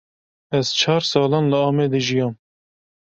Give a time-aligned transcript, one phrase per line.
[0.57, 2.33] Ez çar salan li Amedê jiyam.